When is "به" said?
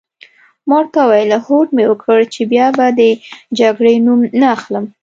2.77-2.85